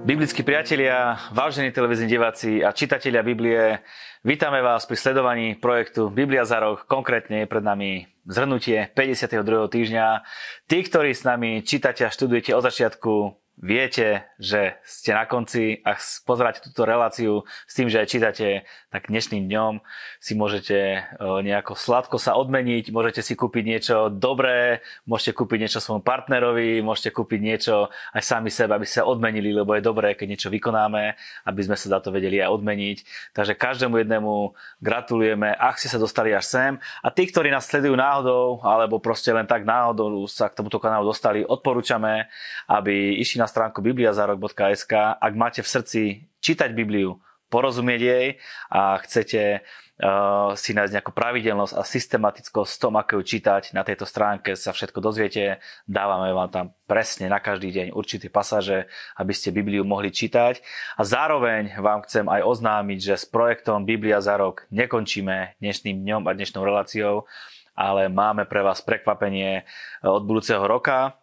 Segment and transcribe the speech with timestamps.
[0.00, 3.84] Biblickí priatelia, vážení televízni diváci a čitatelia Biblie,
[4.24, 6.88] vítame vás pri sledovaní projektu Biblia za rok.
[6.88, 9.44] Konkrétne je pred nami zhrnutie 52.
[9.68, 10.24] týždňa.
[10.64, 13.12] Tí, ktorí s nami čítate a študujete od začiatku,
[13.60, 18.48] viete, že ste na konci a pozeráte túto reláciu s tým, že aj čítate,
[18.88, 19.84] tak dnešným dňom
[20.16, 25.78] si môžete e, nejako sladko sa odmeniť, môžete si kúpiť niečo dobré, môžete kúpiť niečo
[25.84, 30.26] svojmu partnerovi, môžete kúpiť niečo aj sami sebe, aby sa odmenili, lebo je dobré, keď
[30.26, 31.14] niečo vykonáme,
[31.44, 32.98] aby sme sa za to vedeli aj odmeniť.
[33.36, 36.72] Takže každému jednému gratulujeme, ak ste sa dostali až sem.
[37.04, 41.12] A tí, ktorí nás sledujú náhodou, alebo proste len tak náhodou sa k tomuto kanálu
[41.12, 42.24] dostali, odporúčame,
[42.64, 46.02] aby išli na stránku bibliazarok.sk, ak máte v srdci
[46.38, 47.18] čítať Bibliu,
[47.50, 48.26] porozumieť jej
[48.70, 54.06] a chcete uh, si nájsť nejakú pravidelnosť a systematickosť tom, ako ju čítať, na tejto
[54.06, 55.58] stránke sa všetko dozviete.
[55.84, 58.86] Dávame vám tam presne na každý deň určité pasáže,
[59.18, 60.62] aby ste Bibliu mohli čítať.
[60.96, 66.22] A zároveň vám chcem aj oznámiť, že s projektom Biblia za rok nekončíme dnešným dňom
[66.30, 67.26] a dnešnou reláciou,
[67.74, 69.66] ale máme pre vás prekvapenie
[70.06, 71.19] od budúceho roka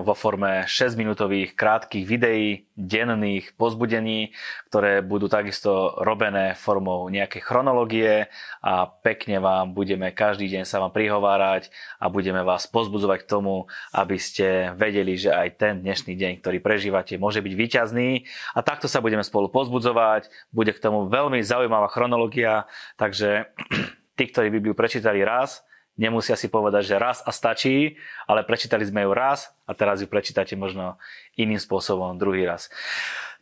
[0.00, 4.32] vo forme 6-minútových krátkých videí, denných pozbudení,
[4.72, 8.32] ktoré budú takisto robené formou nejakej chronológie
[8.64, 11.68] a pekne vám budeme každý deň sa vám prihovárať
[12.00, 16.64] a budeme vás pozbudzovať k tomu, aby ste vedeli, že aj ten dnešný deň, ktorý
[16.64, 18.24] prežívate, môže byť výťazný
[18.56, 20.32] a takto sa budeme spolu pozbudzovať.
[20.56, 22.64] Bude k tomu veľmi zaujímavá chronológia,
[22.96, 23.52] takže
[24.16, 25.60] tí, ktorí Bibliu prečítali raz,
[25.94, 27.94] Nemusia si povedať, že raz a stačí,
[28.26, 30.98] ale prečítali sme ju raz a teraz ju prečítate možno
[31.38, 32.66] iným spôsobom druhý raz.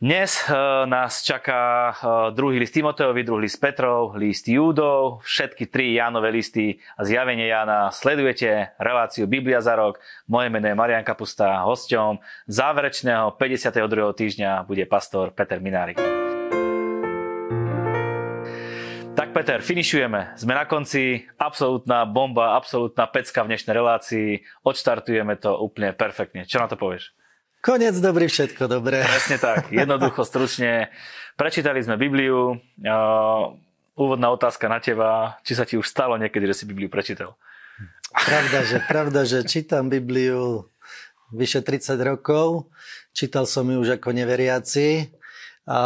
[0.02, 5.94] Dnes uh, nás čaká uh, druhý list Timoteovi, druhý list Petrov, list Júdov, všetky tri
[5.94, 7.88] Jánové listy a zjavenie Jána.
[7.94, 10.02] Sledujete reláciu Biblia za rok.
[10.26, 11.62] Moje meno je Marian Kapusta.
[11.64, 12.18] Hosťom
[12.50, 13.78] záverečného 52.
[14.12, 16.21] týždňa bude pastor Peter Minárik.
[19.12, 20.40] Tak Peter, finišujeme.
[20.40, 21.28] Sme na konci.
[21.36, 24.28] Absolútna bomba, absolútna pecka v dnešnej relácii.
[24.64, 26.48] Odštartujeme to úplne perfektne.
[26.48, 27.12] Čo na to povieš?
[27.60, 29.04] Konec dobrý, všetko dobré.
[29.04, 29.68] Presne tak.
[29.68, 30.88] Jednoducho, stručne.
[31.36, 32.56] Prečítali sme Bibliu.
[33.92, 35.36] Úvodná otázka na teba.
[35.44, 37.36] Či sa ti už stalo niekedy, že si Bibliu prečítal?
[38.16, 40.72] Pravda, že, pravda, že čítam Bibliu
[41.36, 42.72] vyše 30 rokov.
[43.12, 45.20] Čítal som ju už ako neveriaci
[45.62, 45.80] a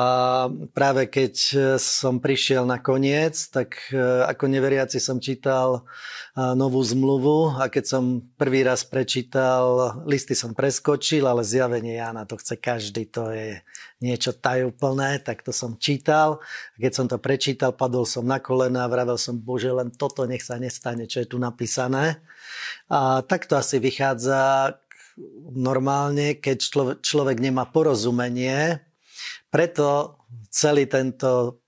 [0.73, 5.85] práve keď e, som prišiel na koniec, tak e, ako neveriaci som čítal
[6.33, 12.25] e, novú zmluvu a keď som prvý raz prečítal, listy som preskočil, ale zjavenie Jana
[12.25, 13.61] to chce každý, to je
[14.01, 16.41] niečo tajúplné, tak to som čítal.
[16.81, 20.41] Keď som to prečítal, padol som na kolena a vravel som, bože, len toto nech
[20.41, 22.25] sa nestane, čo je tu napísané.
[22.89, 24.73] A tak to asi vychádza
[25.53, 26.65] normálne, keď
[27.05, 28.86] človek nemá porozumenie
[29.51, 30.19] preto
[30.51, 31.63] celý tento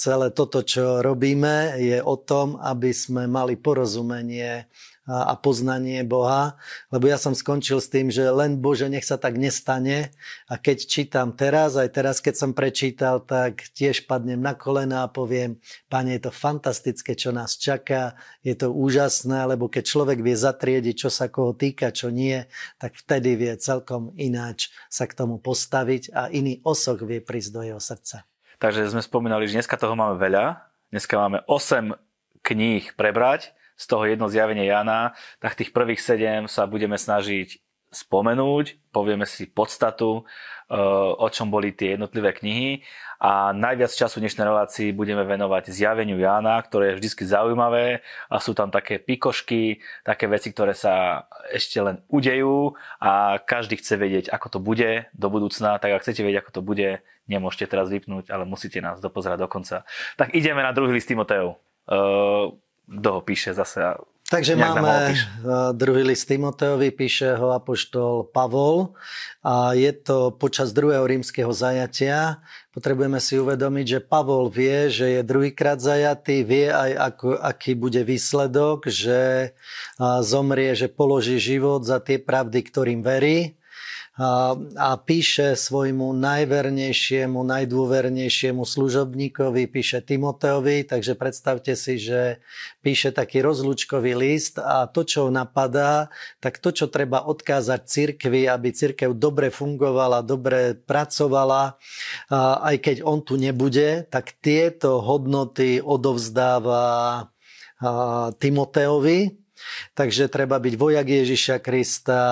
[0.00, 4.64] celé toto, čo robíme, je o tom, aby sme mali porozumenie
[5.04, 6.56] a poznanie Boha,
[6.88, 10.12] lebo ja som skončil s tým, že len Bože, nech sa tak nestane
[10.48, 15.12] a keď čítam teraz, aj teraz, keď som prečítal, tak tiež padnem na kolena a
[15.12, 15.60] poviem,
[15.92, 20.94] Pane, je to fantastické, čo nás čaká, je to úžasné, lebo keď človek vie zatriediť,
[20.96, 22.40] čo sa koho týka, čo nie,
[22.80, 27.60] tak vtedy vie celkom ináč sa k tomu postaviť a iný osoch vie prísť do
[27.60, 28.24] jeho srdca.
[28.56, 30.64] Takže sme spomínali, že dneska toho máme veľa.
[30.88, 31.92] Dneska máme 8
[32.46, 37.58] kníh prebrať, z toho jedno zjavenie Jana, tak tých prvých 7 sa budeme snažiť
[37.94, 40.76] spomenúť, povieme si podstatu, eh,
[41.14, 42.82] o čom boli tie jednotlivé knihy
[43.22, 48.52] a najviac času dnešnej relácii budeme venovať zjaveniu Jána, ktoré je vždy zaujímavé a sú
[48.52, 51.24] tam také pikošky, také veci, ktoré sa
[51.54, 56.20] ešte len udejú a každý chce vedieť, ako to bude do budúcna, tak ak chcete
[56.26, 56.88] vedieť, ako to bude,
[57.30, 59.88] nemôžete teraz vypnúť, ale musíte nás dopozerať do konca.
[60.18, 61.56] Tak ideme na druhý list Timotejov.
[61.84, 62.56] Uh,
[62.88, 63.80] kto ho píše zase
[64.24, 65.16] Takže máme eh,
[65.76, 68.96] druhý list Timoteovi, píše ho apoštol Pavol.
[69.44, 72.40] A je to počas druhého rímskeho zajatia.
[72.72, 78.00] Potrebujeme si uvedomiť, že Pavol vie, že je druhýkrát zajatý, vie aj ako, aký bude
[78.00, 79.52] výsledok, že
[80.24, 83.60] zomrie, že položí život za tie pravdy, ktorým verí
[84.14, 92.38] a, a píše svojmu najvernejšiemu, najdôvernejšiemu služobníkovi, píše Timoteovi, takže predstavte si, že
[92.78, 98.70] píše taký rozlučkový list a to, čo napadá, tak to, čo treba odkázať cirkvi, aby
[98.70, 101.74] cirkev dobre fungovala, dobre pracovala,
[102.30, 102.38] a
[102.70, 107.26] aj keď on tu nebude, tak tieto hodnoty odovzdáva
[108.38, 109.42] Timoteovi,
[109.98, 112.22] takže treba byť vojak Ježiša Krista,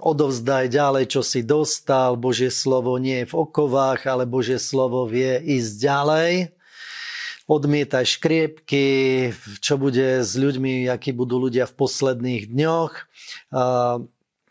[0.00, 2.20] odovzdaj ďalej, čo si dostal.
[2.20, 6.32] Božie slovo nie je v okovách, ale Božie slovo vie ísť ďalej.
[7.48, 8.86] Odmietaj škriepky,
[9.58, 12.92] čo bude s ľuďmi, akí budú ľudia v posledných dňoch.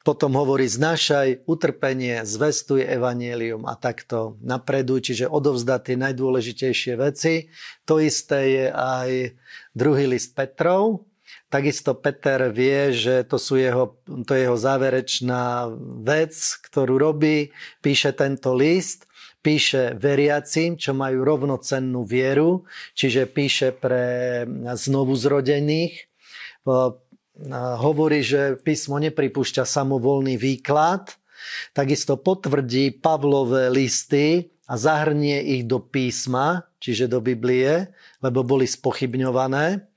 [0.02, 7.54] Potom hovorí, znašaj utrpenie, zvestuj evanielium a takto napreduj, čiže odovzdať tie najdôležitejšie veci.
[7.86, 9.38] To isté je aj
[9.78, 11.06] druhý list Petrov,
[11.52, 15.68] Takisto Peter vie, že to, sú jeho, to je jeho záverečná
[16.00, 16.32] vec,
[16.64, 17.52] ktorú robí.
[17.84, 19.04] Píše tento list,
[19.44, 22.64] píše veriacim, čo majú rovnocennú vieru,
[22.96, 24.48] čiže píše pre
[24.80, 26.08] znovu zrodených.
[27.84, 31.20] Hovorí, že písmo nepripúšťa samovolný výklad,
[31.76, 37.92] takisto potvrdí Pavlové listy a zahrnie ich do písma, čiže do Biblie,
[38.24, 39.91] lebo boli spochybňované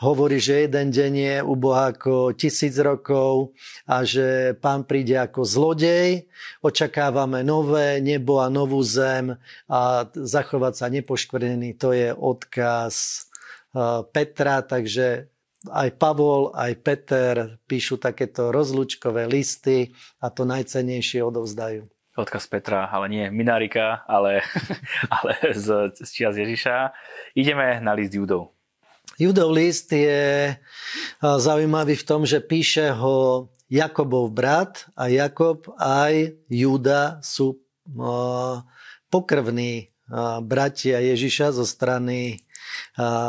[0.00, 3.54] hovorí, že jeden deň je u Boha ako tisíc rokov
[3.86, 6.26] a že pán príde ako zlodej.
[6.64, 9.38] Očakávame nové nebo a novú zem
[9.70, 11.78] a zachovať sa nepoškvrnený.
[11.78, 12.94] To je odkaz
[13.74, 15.30] eh, Petra, takže
[15.70, 21.88] aj Pavol, aj Peter píšu takéto rozlučkové listy a to najcenejšie odovzdajú.
[22.14, 24.46] Odkaz Petra, ale nie Minarika, ale,
[25.16, 26.94] ale z, z čias Ježiša.
[27.34, 28.53] Ideme na list Judov.
[29.14, 30.58] Judov list je
[31.22, 37.62] zaujímavý v tom, že píše ho Jakobov brat a Jakob aj Juda sú
[39.08, 39.94] pokrvní
[40.42, 42.42] bratia Ježiša zo strany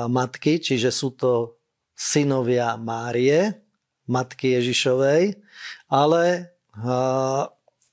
[0.10, 1.62] matky, čiže sú to
[1.94, 3.62] synovia Márie,
[4.10, 5.40] matky Ježišovej,
[5.88, 6.52] ale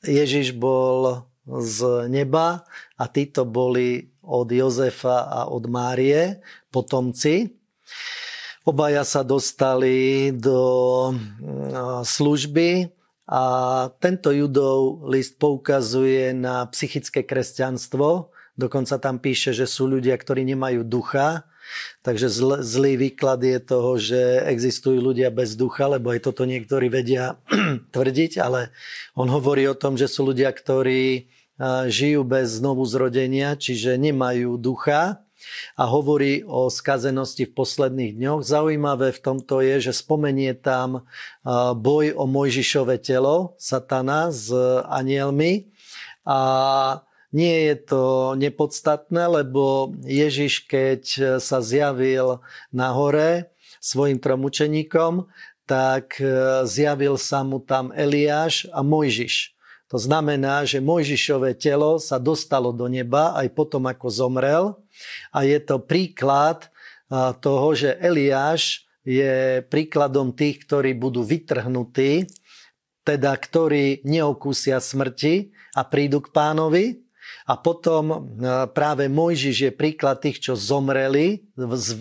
[0.02, 2.66] Ježiš bol z neba
[2.98, 7.61] a títo boli od Jozefa a od Márie potomci.
[8.62, 10.60] Obaja sa dostali do
[11.10, 12.94] mm, služby
[13.26, 13.42] a
[13.98, 18.30] tento judov list poukazuje na psychické kresťanstvo.
[18.54, 21.42] Dokonca tam píše, že sú ľudia, ktorí nemajú ducha.
[22.06, 26.86] Takže zl, zlý výklad je toho, že existujú ľudia bez ducha, lebo aj toto niektorí
[26.86, 27.40] vedia
[27.94, 28.70] tvrdiť, ale
[29.18, 31.32] on hovorí o tom, že sú ľudia, ktorí
[31.88, 35.22] žijú bez znovu zrodenia, čiže nemajú ducha
[35.76, 38.40] a hovorí o skazenosti v posledných dňoch.
[38.44, 41.06] Zaujímavé v tomto je, že spomenie tam
[41.76, 44.52] boj o Mojžišové telo satana s
[44.86, 45.72] anielmi
[46.22, 46.40] a
[47.32, 48.02] nie je to
[48.36, 51.02] nepodstatné, lebo Ježiš, keď
[51.40, 55.26] sa zjavil na hore svojim trom učeníkom,
[55.66, 56.26] tak e,
[56.68, 59.56] zjavil sa mu tam Eliáš a Mojžiš.
[59.92, 64.64] To znamená, že Mojžišové telo sa dostalo do neba aj potom, ako zomrel
[65.28, 66.72] a je to príklad
[67.44, 72.24] toho, že Eliáš je príkladom tých, ktorí budú vytrhnutí,
[73.04, 76.84] teda ktorí neokúsia smrti a prídu k pánovi.
[77.44, 78.32] A potom
[78.72, 81.44] práve Mojžiš je príklad tých, čo zomreli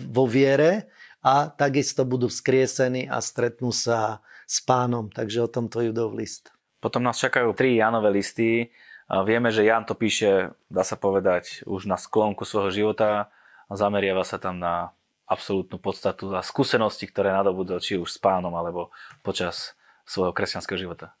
[0.08, 0.88] vo viere
[1.20, 5.12] a takisto budú vzkriesení a stretnú sa s pánom.
[5.12, 6.54] Takže o tomto Judov list.
[6.82, 8.74] Potom nás čakajú tri Janové listy.
[9.06, 13.30] Vieme, že Jan to píše, dá sa povedať, už na sklonku svojho života
[13.70, 14.90] a zameriava sa tam na
[15.30, 18.90] absolútnu podstatu a skúsenosti, ktoré nadobudol či už s pánom alebo
[19.22, 21.14] počas svojho kresťanského života.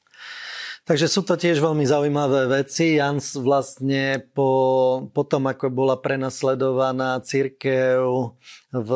[0.82, 2.98] Takže sú to tiež veľmi zaujímavé veci.
[2.98, 4.50] Jan vlastne po,
[5.14, 8.34] po tom, ako bola prenasledovaná církev
[8.74, 8.90] v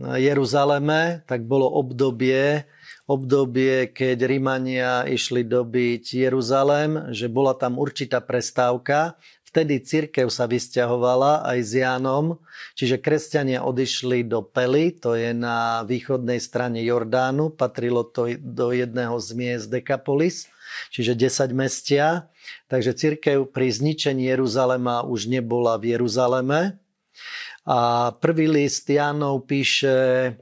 [0.00, 2.64] Jeruzaleme, tak bolo obdobie,
[3.10, 9.18] obdobie, keď Rímania išli dobiť Jeruzalém, že bola tam určitá prestávka.
[9.50, 12.38] Vtedy církev sa vysťahovala aj s Jánom,
[12.78, 19.18] čiže kresťania odišli do Pely, to je na východnej strane Jordánu, patrilo to do jedného
[19.18, 20.46] z miest Dekapolis,
[20.94, 22.30] čiže 10 mestia.
[22.70, 26.78] Takže církev pri zničení Jeruzalema už nebola v Jeruzaleme.
[27.66, 30.38] A prvý list Jánov píše,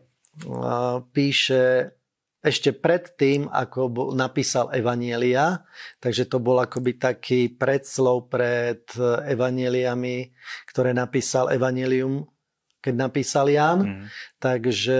[1.16, 1.96] píše
[2.38, 5.66] ešte pred tým, ako napísal Evanielia,
[5.98, 8.86] takže to bol akoby taký predslov pred
[9.26, 10.30] Evanieliami,
[10.70, 12.30] ktoré napísal Evanielium,
[12.78, 13.78] keď napísal Jan.
[13.82, 14.04] Mm.
[14.38, 14.98] Takže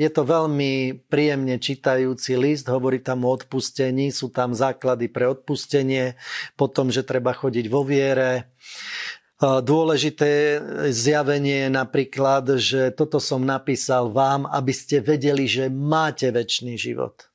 [0.00, 6.16] je to veľmi príjemne čítajúci list, hovorí tam o odpustení, sú tam základy pre odpustenie,
[6.56, 8.48] potom, že treba chodiť vo viere,
[9.38, 10.58] Dôležité
[10.90, 17.30] zjavenie je napríklad, že toto som napísal vám, aby ste vedeli, že máte väčší život.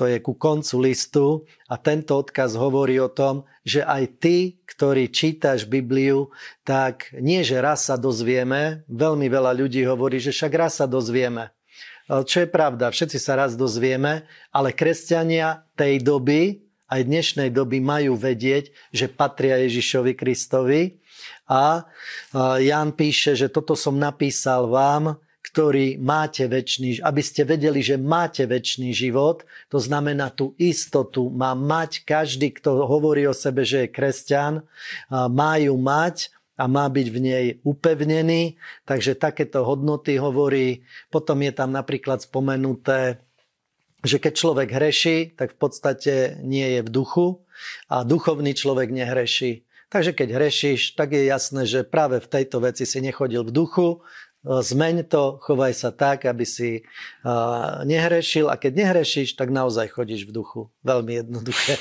[0.00, 1.26] To je ku koncu listu
[1.70, 6.34] a tento odkaz hovorí o tom, že aj ty, ktorý čítaš Bibliu,
[6.66, 11.52] tak nie, že raz sa dozvieme, veľmi veľa ľudí hovorí, že však raz sa dozvieme.
[12.08, 18.16] čo je pravda, všetci sa raz dozvieme, ale kresťania tej doby, aj dnešnej doby majú
[18.18, 21.00] vedieť, že patria Ježišovi Kristovi.
[21.48, 21.84] A
[22.60, 28.42] Jan píše, že toto som napísal vám, ktorí máte väčší, aby ste vedeli, že máte
[28.42, 29.46] väčší život.
[29.70, 34.66] To znamená tú istotu má mať každý, kto hovorí o sebe, že je kresťan,
[35.12, 38.58] má ju mať a má byť v nej upevnený.
[38.82, 40.82] Takže takéto hodnoty hovorí.
[41.12, 43.22] Potom je tam napríklad spomenuté,
[44.04, 47.26] že keď človek hreší, tak v podstate nie je v duchu
[47.88, 49.64] a duchovný človek nehreší.
[49.88, 54.02] Takže keď hrešíš, tak je jasné, že práve v tejto veci si nechodil v duchu,
[54.44, 56.84] zmeň to, chovaj sa tak, aby si
[57.88, 60.60] nehrešil a keď nehrešíš, tak naozaj chodíš v duchu.
[60.84, 61.80] Veľmi jednoduché.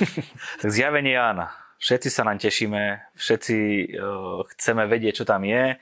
[0.64, 3.58] tak zjavenie Jána všetci sa nám tešíme, všetci
[4.00, 5.76] uh, chceme vedieť, čo tam je.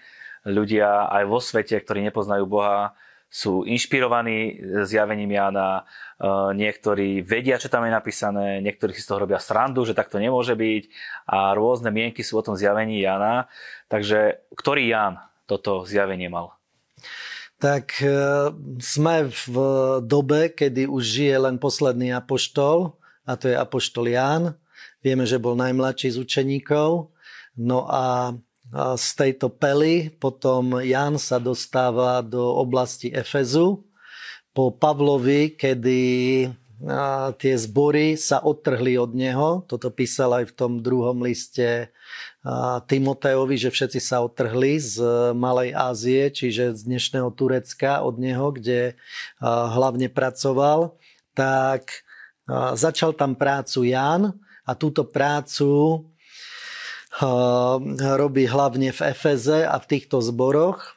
[0.50, 2.98] Ľudia aj vo svete, ktorí nepoznajú Boha,
[3.32, 9.24] sú inšpirovaní zjavením Jána, uh, niektorí vedia, čo tam je napísané, niektorí si z toho
[9.24, 10.84] robia srandu, že takto nemôže byť
[11.32, 13.48] a rôzne mienky sú o tom zjavení Jána.
[13.88, 16.60] Takže ktorý Ján toto zjavenie mal?
[17.62, 18.12] Tak e,
[18.84, 19.56] sme v
[20.04, 24.60] dobe, kedy už žije len posledný apoštol, a to je apoštol Ján.
[25.00, 27.14] Vieme, že bol najmladší z učeníkov.
[27.56, 28.36] No a
[28.76, 33.84] z tejto pely potom Jan sa dostáva do oblasti Efezu.
[34.52, 36.02] Po Pavlovi, kedy
[37.38, 39.62] tie zbory sa odtrhli od neho.
[39.70, 41.94] Toto písal aj v tom druhom liste
[42.90, 44.98] Timoteovi, že všetci sa odtrhli z
[45.38, 48.98] Malej Ázie, čiže z dnešného Turecka od neho, kde
[49.46, 50.98] hlavne pracoval.
[51.38, 52.02] Tak
[52.76, 54.36] začal tam prácu Jan
[54.66, 56.02] a túto prácu
[58.16, 60.96] robí hlavne v Efeze a v týchto zboroch.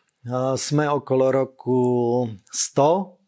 [0.54, 1.80] Sme okolo roku
[2.48, 3.18] 100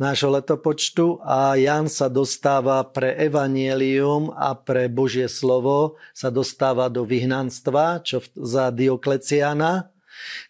[0.00, 7.06] nášho letopočtu a Jan sa dostáva pre evanielium a pre Božie slovo sa dostáva do
[7.06, 9.91] vyhnanstva, čo za Diokleciana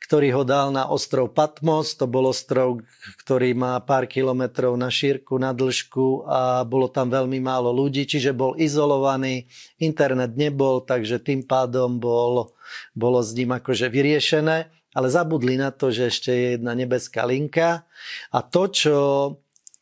[0.02, 1.94] ktorý ho dal na ostrov Patmos.
[2.00, 2.82] To bol ostrov,
[3.24, 8.36] ktorý má pár kilometrov na šírku, na dĺžku a bolo tam veľmi málo ľudí, čiže
[8.36, 9.46] bol izolovaný,
[9.80, 12.52] internet nebol, takže tým pádom bol,
[12.92, 17.88] bolo s ním akože vyriešené, ale zabudli na to, že ešte je jedna nebeská linka.
[18.32, 18.96] A to, čo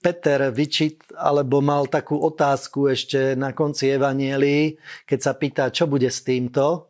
[0.00, 6.08] Peter vyčit, alebo mal takú otázku ešte na konci Evanielii, keď sa pýta, čo bude
[6.08, 6.89] s týmto,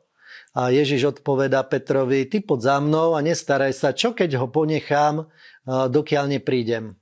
[0.51, 5.31] a Ježiš odpoveda Petrovi, ty pod za mnou a nestaraj sa, čo keď ho ponechám,
[5.67, 6.99] dokiaľ neprídem.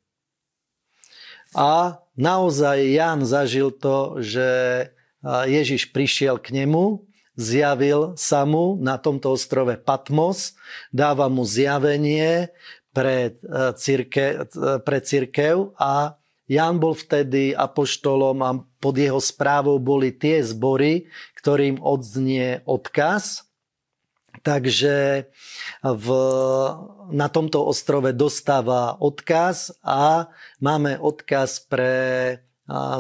[1.57, 4.49] A naozaj Jan zažil to, že
[5.25, 7.09] Ježiš prišiel k nemu,
[7.41, 10.53] zjavil sa mu na tomto ostrove Patmos,
[10.93, 12.53] dáva mu zjavenie
[12.93, 13.39] pre,
[13.81, 14.45] círke,
[14.85, 18.51] pre církev a Jan bol vtedy apoštolom a
[18.81, 23.45] pod jeho správou boli tie zbory, ktorým odznie odkaz.
[24.41, 25.29] Takže
[25.83, 26.09] v,
[27.13, 31.97] na tomto ostrove dostáva odkaz a máme odkaz pre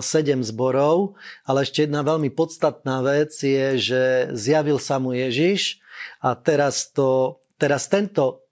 [0.01, 4.03] sedem zborov, ale ešte jedna veľmi podstatná vec je, že
[4.33, 5.85] zjavil sa mu Ježiš
[6.25, 8.48] a teraz, to, teraz tento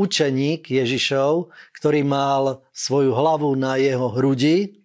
[0.00, 4.80] učeník Ježišov, ktorý mal svoju hlavu na jeho hrudi,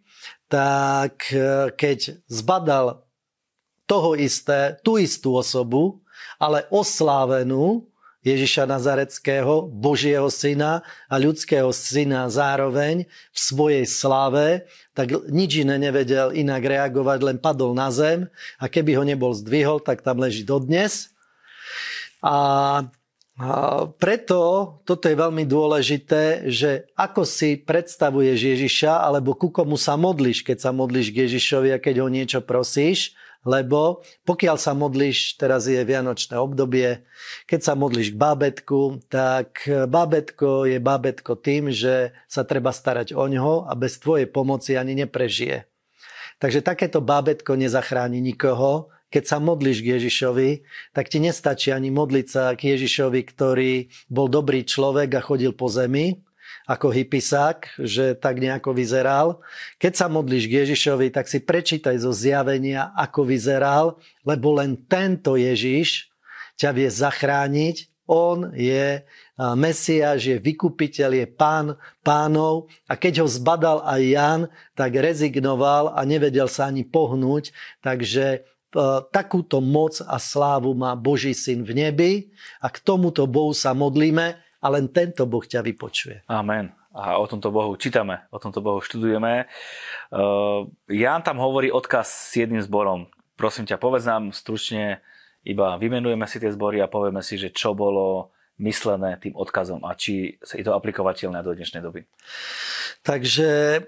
[0.52, 3.08] tak e, keď zbadal
[3.88, 6.04] toho isté, tú istú osobu,
[6.36, 7.88] ale oslávenú
[8.26, 14.66] Ježiša Nazareckého, Božieho syna a ľudského syna zároveň v svojej sláve,
[14.98, 18.26] tak nič iné nevedel inak reagovať, len padol na zem
[18.58, 21.14] a keby ho nebol zdvihol, tak tam leží dodnes.
[22.26, 22.90] A
[23.36, 24.40] a preto
[24.88, 30.58] toto je veľmi dôležité, že ako si predstavuješ Ježiša, alebo ku komu sa modlíš, keď
[30.64, 33.12] sa modlíš k Ježišovi a keď ho niečo prosíš,
[33.44, 37.04] lebo pokiaľ sa modlíš, teraz je vianočné obdobie,
[37.44, 43.28] keď sa modlíš k bábetku, tak bábetko je bábetko tým, že sa treba starať o
[43.28, 45.68] ňoho a bez tvojej pomoci ani neprežije.
[46.40, 50.50] Takže takéto bábetko nezachráni nikoho, keď sa modlíš k Ježišovi,
[50.92, 55.72] tak ti nestačí ani modliť sa k Ježišovi, ktorý bol dobrý človek a chodil po
[55.72, 56.20] zemi,
[56.66, 59.40] ako hypisák, že tak nejako vyzeral.
[59.78, 65.38] Keď sa modlíš k Ježišovi, tak si prečítaj zo zjavenia, ako vyzeral, lebo len tento
[65.38, 66.10] Ježiš
[66.58, 67.94] ťa vie zachrániť.
[68.06, 69.02] On je
[69.36, 71.74] Mesiáš, je vykupiteľ, je pán
[72.06, 74.42] pánov a keď ho zbadal aj Jan,
[74.78, 77.50] tak rezignoval a nevedel sa ani pohnúť,
[77.82, 78.46] takže
[79.10, 82.12] takúto moc a slávu má Boží syn v nebi
[82.60, 86.28] a k tomuto Bohu sa modlíme a len tento Boh ťa vypočuje.
[86.28, 86.76] Amen.
[86.96, 89.52] a o tomto Bohu čítame, o tomto Bohu študujeme.
[90.88, 93.12] Ján tam hovorí odkaz s jedným zborom.
[93.36, 95.04] Prosím ťa, povedz nám stručne,
[95.44, 98.32] iba vymenujeme si tie zbory a povieme si, že čo bolo
[98.64, 102.08] myslené tým odkazom a či je to aplikovateľné do dnešnej doby.
[103.04, 103.84] Takže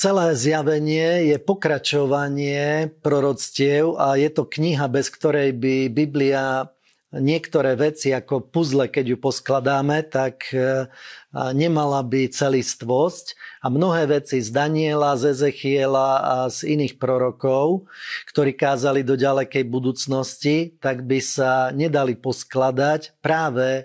[0.00, 6.72] celé zjavenie je pokračovanie proroctiev a je to kniha, bez ktorej by Biblia
[7.10, 10.86] niektoré veci ako puzzle, keď ju poskladáme, tak e,
[11.34, 17.90] nemala by celistvosť a mnohé veci z Daniela, z Ezechiela a z iných prorokov,
[18.30, 23.84] ktorí kázali do ďalekej budúcnosti, tak by sa nedali poskladať práve e,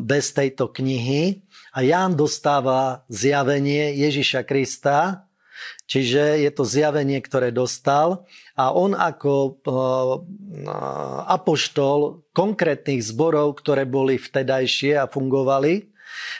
[0.00, 1.44] bez tejto knihy.
[1.76, 5.28] A Ján dostáva zjavenie Ježiša Krista,
[5.86, 8.24] Čiže je to zjavenie, ktoré dostal
[8.56, 9.54] a on ako eh,
[11.28, 15.92] apoštol konkrétnych zborov, ktoré boli vtedajšie a fungovali,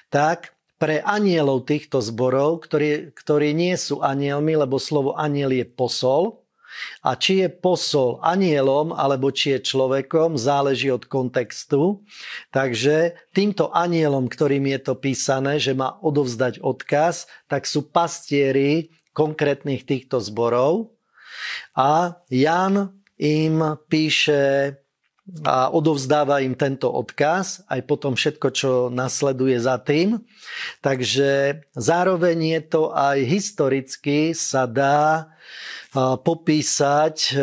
[0.09, 6.43] tak pre anielov týchto zborov, ktorí, ktorí nie sú anielmi, lebo slovo aniel je posol,
[7.05, 12.01] a či je posol anielom, alebo či je človekom, záleží od kontextu.
[12.51, 19.85] Takže týmto anielom, ktorým je to písané, že má odovzdať odkaz, tak sú pastieri konkrétnych
[19.85, 20.93] týchto zborov
[21.77, 24.77] a Jan im píše
[25.47, 30.19] a odovzdáva im tento odkaz, aj potom všetko, čo nasleduje za tým.
[30.83, 35.31] Takže zároveň je to aj historicky sa dá
[36.27, 37.39] popísať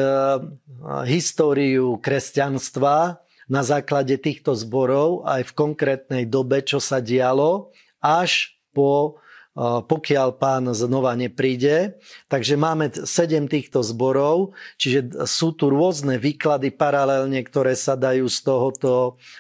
[1.08, 7.72] históriu kresťanstva na základe týchto zborov aj v konkrétnej dobe, čo sa dialo,
[8.04, 9.24] až po
[9.58, 12.00] pokiaľ pán znova nepríde.
[12.32, 18.40] Takže máme sedem týchto zborov, čiže sú tu rôzne výklady paralelne, ktoré sa dajú z,
[18.46, 18.94] tohoto,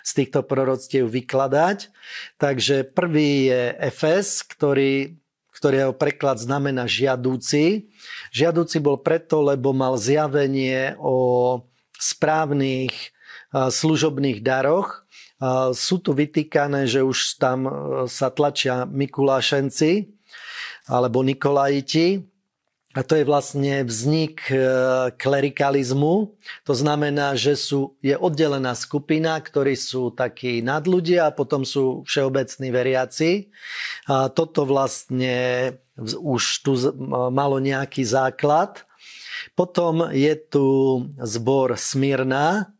[0.03, 1.93] z týchto proroctiev vykladať.
[2.41, 5.19] Takže prvý je Efes, ktorý
[5.59, 7.91] ktorého preklad znamená žiadúci.
[8.31, 11.67] Žiadúci bol preto, lebo mal zjavenie o
[11.99, 13.11] správnych
[13.51, 15.08] služobných daroch
[15.71, 17.71] sú tu vytýkané, že už tam e,
[18.11, 20.11] sa tlačia Mikulášenci
[20.91, 22.27] alebo Nikolajiti.
[22.97, 24.57] A to je vlastne vznik e,
[25.15, 26.35] klerikalizmu.
[26.67, 32.67] To znamená, že sú, je oddelená skupina, ktorí sú takí nadľudia a potom sú všeobecní
[32.73, 33.31] veriaci.
[34.09, 35.71] A toto vlastne
[36.19, 36.75] už tu
[37.31, 38.83] malo nejaký základ.
[39.55, 40.67] Potom je tu
[41.15, 42.73] zbor Smyrna,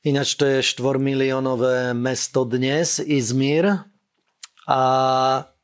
[0.00, 3.84] Ináč to je 4 miliónové mesto dnes, Izmir.
[4.64, 4.80] A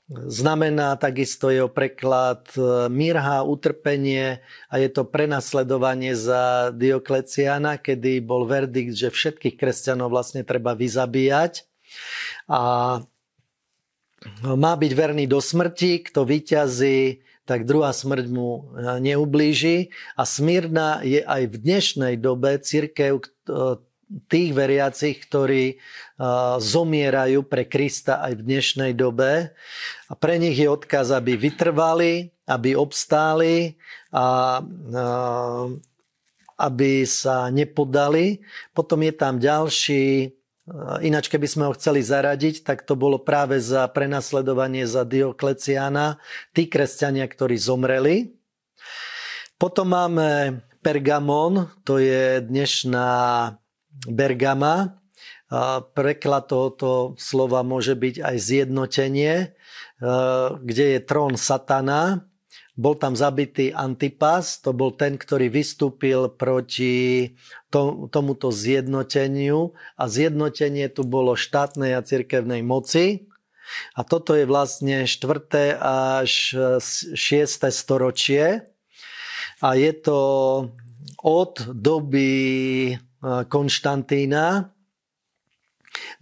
[0.07, 4.39] Znamená takisto jeho preklad e, mirha, utrpenie
[4.71, 11.67] a je to prenasledovanie za Diokleciana, kedy bol verdikt, že všetkých kresťanov vlastne treba vyzabíjať.
[12.47, 12.63] A
[14.47, 19.91] má byť verný do smrti, kto vyťazí, tak druhá smrť mu e, neublíži.
[20.15, 23.27] A Smírna je aj v dnešnej dobe církev,
[24.31, 25.83] tých veriacich, ktorí
[26.63, 29.51] zomierajú pre Krista aj v dnešnej dobe.
[30.07, 33.75] A pre nich je odkaz, aby vytrvali, aby obstáli
[34.15, 34.63] a
[36.57, 38.41] aby sa nepodali.
[38.73, 40.33] Potom je tam ďalší,
[41.05, 46.17] ináč keby sme ho chceli zaradiť, tak to bolo práve za prenasledovanie za Diokleciana,
[46.57, 48.39] tí kresťania, ktorí zomreli.
[49.61, 53.11] Potom máme Pergamon, to je dnešná
[54.05, 55.01] Bergama.
[55.95, 59.47] Preklad tohoto slova môže byť aj zjednotenie, e,
[60.59, 62.27] kde je trón satana.
[62.77, 67.33] Bol tam zabitý Antipas, to bol ten, ktorý vystúpil proti
[68.13, 73.33] tomuto zjednoteniu a zjednotenie tu bolo štátnej a cirkevnej moci.
[73.97, 75.79] A toto je vlastne 4.
[75.81, 76.33] až
[76.83, 77.17] 6.
[77.73, 78.67] storočie
[79.65, 80.21] a je to
[81.25, 82.95] od doby
[83.51, 84.71] Konštantína.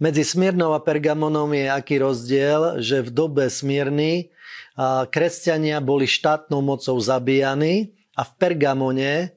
[0.01, 4.33] Medzi Smírnou a Pergamonom je aký rozdiel, že v dobe Smírny
[5.13, 9.35] kresťania boli štátnou mocou zabíjani a v Pergamone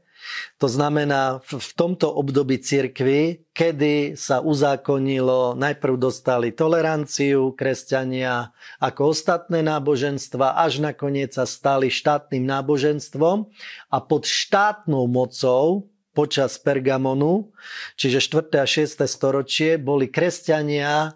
[0.58, 8.52] to znamená v tomto období cirkvy, kedy sa uzákonilo, najprv dostali toleranciu kresťania
[8.82, 13.48] ako ostatné náboženstva, až nakoniec sa stali štátnym náboženstvom
[13.88, 17.54] a pod štátnou mocou počas Pergamonu,
[17.94, 18.58] čiže 4.
[18.58, 19.06] a 6.
[19.06, 21.14] storočie, boli kresťania,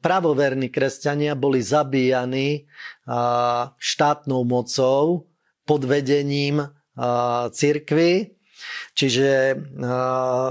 [0.00, 2.64] pravoverní kresťania boli zabíjani
[3.76, 5.28] štátnou mocou
[5.68, 6.64] pod vedením
[7.52, 8.32] cirkvy.
[8.96, 9.60] Čiže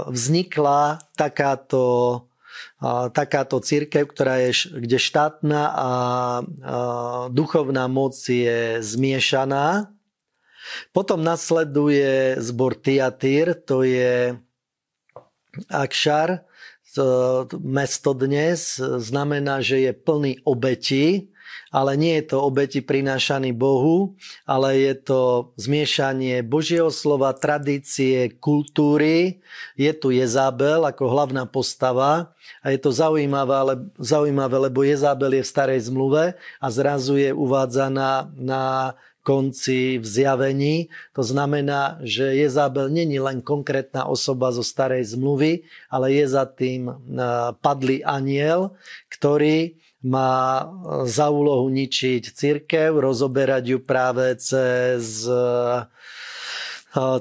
[0.06, 1.82] vznikla takáto
[3.12, 5.90] takáto církev, ktorá je, kde štátna a
[7.32, 9.95] duchovná moc je zmiešaná.
[10.90, 14.36] Potom nasleduje zbor Tiatyr, to je
[15.72, 16.44] Akšar,
[17.60, 21.28] mesto dnes, znamená, že je plný obetí,
[21.74, 24.16] ale nie je to obeti prinášaný Bohu,
[24.48, 25.20] ale je to
[25.60, 29.42] zmiešanie Božieho slova, tradície, kultúry.
[29.76, 35.52] Je tu Jezabel ako hlavná postava a je to zaujímavé, zaujímavé lebo Jezabel je v
[35.52, 38.94] starej zmluve a zrazu je uvádzaná na
[39.26, 40.86] konci v zjavení.
[41.18, 46.94] To znamená, že Jezabel není len konkrétna osoba zo starej zmluvy, ale je za tým
[47.58, 48.78] padlý aniel,
[49.10, 49.74] ktorý
[50.06, 50.66] má e,
[51.10, 55.82] za úlohu ničiť církev, rozoberať ju práve cez, e,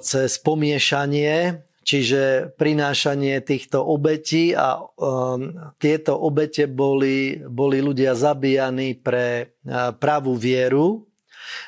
[0.06, 9.54] cez pomiešanie, čiže prinášanie týchto obetí a um, tieto obete boli, boli ľudia zabíjani pre
[10.02, 11.06] pravú vieru.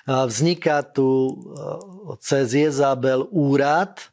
[0.07, 1.37] Vzniká tu
[2.23, 4.11] cez Jezabel úrad,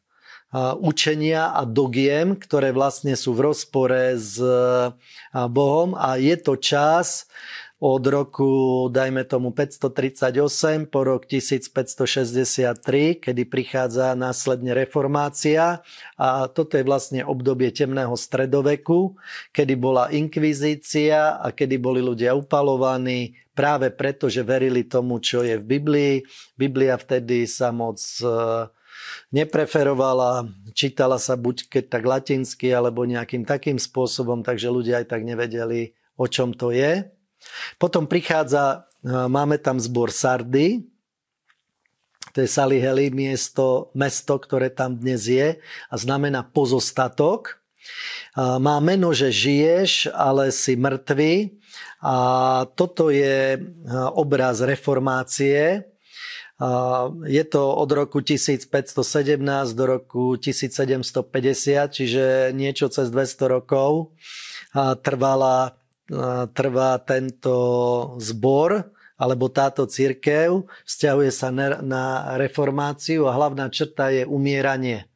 [0.79, 4.39] učenia a dogiem, ktoré vlastne sú v rozpore s
[5.35, 5.99] Bohom.
[5.99, 7.27] A je to čas
[7.85, 15.83] od roku, dajme tomu 538 po rok 1563, kedy prichádza následne reformácia.
[16.17, 19.19] A toto je vlastne obdobie temného stredoveku,
[19.53, 25.57] kedy bola inkvizícia a kedy boli ľudia upalovaní práve preto, že verili tomu, čo je
[25.57, 26.15] v Biblii.
[26.59, 28.03] Biblia vtedy sa moc
[29.31, 35.23] nepreferovala, čítala sa buď keď tak latinsky, alebo nejakým takým spôsobom, takže ľudia aj tak
[35.23, 37.07] nevedeli, o čom to je.
[37.79, 40.87] Potom prichádza, máme tam zbor Sardy,
[42.35, 47.63] to je Saliheli, miesto, mesto, ktoré tam dnes je a znamená pozostatok.
[48.35, 51.55] Má meno, že žiješ, ale si mŕtvy.
[52.05, 52.15] A
[52.77, 53.57] toto je
[54.15, 55.89] obraz reformácie,
[57.27, 61.27] je to od roku 1517 do roku 1750,
[61.91, 64.15] čiže niečo cez 200 rokov
[65.03, 65.75] trvala,
[66.55, 67.57] trvá tento
[68.23, 71.51] zbor alebo táto církev, vzťahuje sa
[71.83, 75.11] na reformáciu a hlavná črta je umieranie.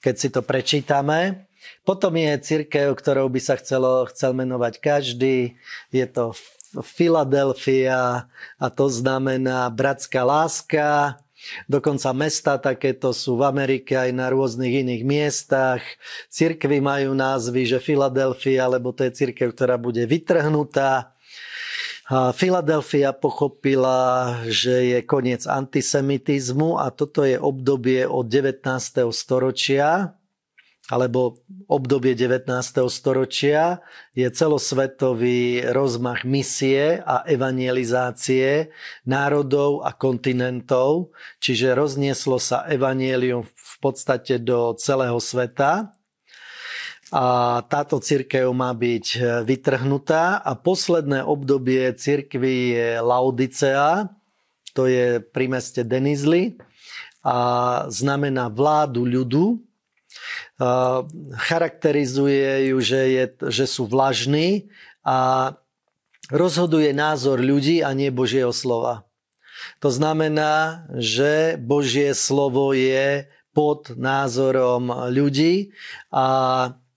[0.00, 1.49] Keď si to prečítame,
[1.82, 5.56] potom je církev, ktorou by sa chcelo, chcel menovať každý.
[5.90, 6.36] Je to
[6.70, 11.18] Filadelfia a to znamená bratská láska.
[11.66, 15.82] Dokonca mesta takéto sú v Amerike aj na rôznych iných miestach.
[16.28, 21.16] Cirkvy majú názvy, že Filadelfia, lebo to je cirkev, ktorá bude vytrhnutá.
[22.10, 28.66] Filadelfia pochopila, že je koniec antisemitizmu a toto je obdobie od 19.
[29.14, 30.19] storočia
[30.90, 31.38] alebo
[31.70, 32.50] obdobie 19.
[32.90, 33.78] storočia
[34.12, 38.74] je celosvetový rozmach misie a evangelizácie
[39.06, 45.94] národov a kontinentov, čiže roznieslo sa evanielium v podstate do celého sveta
[47.10, 49.06] a táto církev má byť
[49.42, 54.06] vytrhnutá a posledné obdobie církvy je Laodicea,
[54.74, 56.54] to je pri meste Denizli
[57.26, 57.38] a
[57.90, 59.58] znamená vládu ľudu,
[61.36, 64.68] charakterizuje ju, že, je, že sú vlažní
[65.06, 65.52] a
[66.30, 69.08] rozhoduje názor ľudí a nie Božieho slova.
[69.84, 75.74] To znamená, že Božie slovo je pod názorom ľudí
[76.08, 76.24] a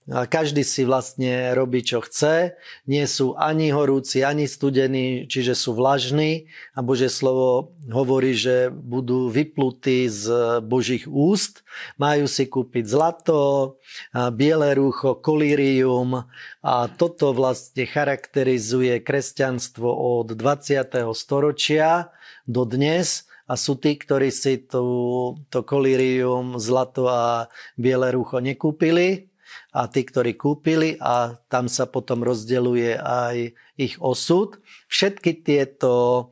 [0.04, 2.60] každý si vlastne robí, čo chce.
[2.84, 6.52] Nie sú ani horúci, ani studení, čiže sú vlažní.
[6.76, 11.64] A Božie slovo hovorí, že budú vyplutí z Božích úst.
[11.96, 13.80] Majú si kúpiť zlato,
[14.12, 16.28] biele rúcho, kolírium.
[16.60, 20.84] A toto vlastne charakterizuje kresťanstvo od 20.
[21.16, 22.12] storočia
[22.44, 29.28] do dnes a sú tí, ktorí si to, to kolírium, zlato a biele rúcho nekúpili,
[29.74, 34.62] a tí, ktorí kúpili a tam sa potom rozdeluje aj ich osud.
[34.86, 36.30] Všetky tieto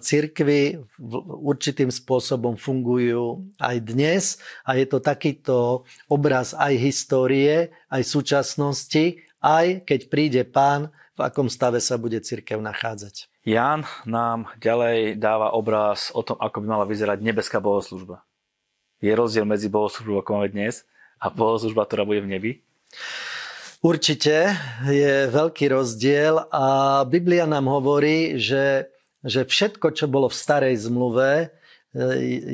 [0.00, 0.80] církvy
[1.40, 4.24] určitým spôsobom fungujú aj dnes
[4.64, 11.52] a je to takýto obraz aj histórie, aj súčasnosti, aj keď príde pán, v akom
[11.52, 13.28] stave sa bude církev nachádzať.
[13.44, 18.24] Ján nám ďalej dáva obraz o tom, ako by mala vyzerať nebeská bohoslužba.
[19.04, 20.88] Je rozdiel medzi bohoslužbou, ako máme dnes,
[21.20, 22.50] a bohoslužba, ktorá bude v nebi?
[23.80, 24.56] Určite
[24.88, 28.92] je veľký rozdiel a Biblia nám hovorí, že,
[29.24, 31.48] že všetko, čo bolo v starej zmluve, e,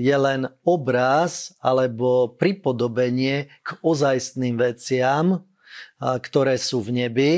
[0.02, 5.42] je len obraz alebo pripodobenie k ozajstným veciam,
[5.98, 7.32] ktoré sú v nebi.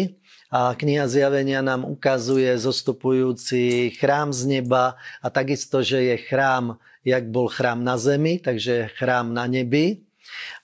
[0.48, 7.28] A kniha zjavenia nám ukazuje zostupujúci chrám z neba a takisto, že je chrám, jak
[7.28, 10.07] bol chrám na zemi, takže chrám na nebi.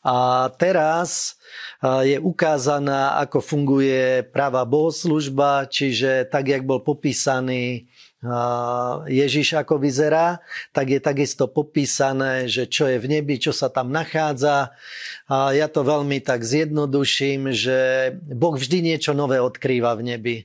[0.05, 1.37] A teraz
[1.83, 7.89] je ukázaná, ako funguje práva bohoslužba, čiže tak, jak bol popísaný
[9.05, 10.41] Ježiš ako vyzerá,
[10.73, 14.73] tak je takisto popísané, že čo je v nebi, čo sa tam nachádza.
[15.29, 20.37] A ja to veľmi tak zjednoduším, že Boh vždy niečo nové odkrýva v nebi.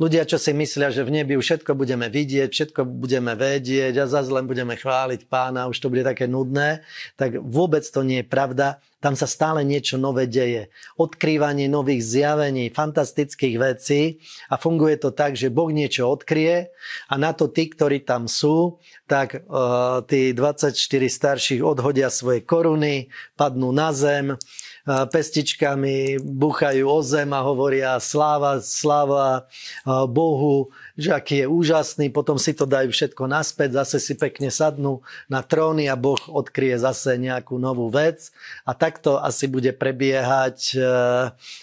[0.00, 4.10] Ľudia, čo si myslia, že v nebi už všetko budeme vidieť, všetko budeme vedieť a
[4.10, 6.84] zase len budeme chváliť pána, už to bude také nudné,
[7.16, 8.80] tak vôbec to nie je pravda.
[9.02, 10.70] Tam sa stále niečo nové deje.
[10.94, 16.70] Odkrývanie nových zjavení, fantastických vecí a funguje to tak, že Boh niečo odkrie
[17.10, 18.78] a na to tí, ktorí tam sú,
[19.10, 20.78] tak uh, tí 24
[21.10, 24.38] starších odhodia svoje koruny, padnú na zem,
[24.86, 29.46] pestičkami buchajú o zem a hovoria sláva, sláva
[29.86, 35.06] Bohu, že aký je úžasný, potom si to dajú všetko naspäť, zase si pekne sadnú
[35.30, 38.34] na tróny a Boh odkrie zase nejakú novú vec
[38.66, 40.78] a takto asi bude prebiehať e,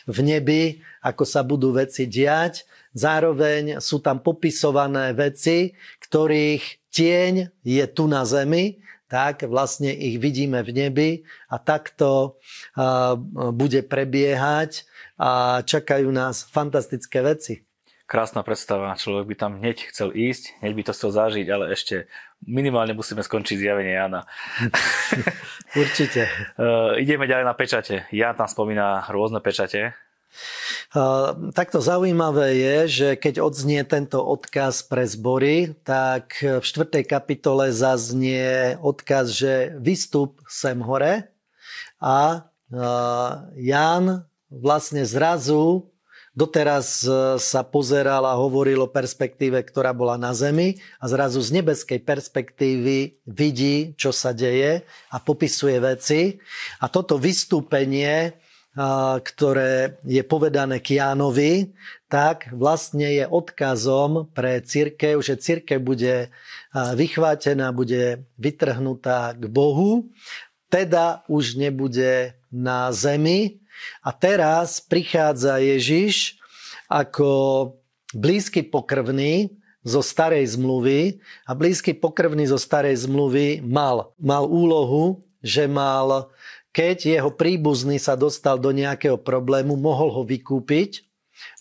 [0.10, 2.66] v nebi, ako sa budú veci diať.
[2.98, 5.78] Zároveň sú tam popisované veci,
[6.10, 11.10] ktorých tieň je tu na zemi, tak vlastne ich vidíme v nebi
[11.50, 12.38] a takto
[13.54, 14.86] bude prebiehať
[15.18, 17.70] a čakajú nás fantastické veci.
[18.10, 22.10] Krásna predstava, človek by tam hneď chcel ísť, hneď by to chcel zažiť, ale ešte
[22.46, 24.24] minimálne musíme skončiť zjavenie Jana.
[25.82, 26.28] Určite.
[26.60, 28.08] uh, ideme ďalej na pečate.
[28.14, 29.98] Jan tam spomína rôzne pečate.
[31.54, 37.02] Takto zaujímavé je, že keď odznie tento odkaz pre zbory, tak v 4.
[37.06, 41.30] kapitole zaznie odkaz, že vystup sem hore
[41.98, 42.46] a
[43.58, 45.90] Jan vlastne zrazu
[46.40, 47.04] doteraz
[47.44, 53.20] sa pozeral a hovoril o perspektíve, ktorá bola na zemi a zrazu z nebeskej perspektívy
[53.28, 56.40] vidí, čo sa deje a popisuje veci.
[56.80, 58.40] A toto vystúpenie
[59.20, 61.74] ktoré je povedané k Jánovi,
[62.08, 66.30] tak vlastne je odkazom pre církev, že církev bude
[66.74, 70.08] vychvátená, bude vytrhnutá k Bohu,
[70.70, 73.62] teda už nebude na zemi.
[74.04, 76.38] A teraz prichádza Ježiš
[76.92, 77.30] ako
[78.12, 79.54] blízky pokrvný
[79.86, 86.28] zo starej zmluvy a blízky pokrvný zo starej zmluvy mal, mal úlohu, že mal
[86.70, 91.02] keď jeho príbuzný sa dostal do nejakého problému, mohol ho vykúpiť,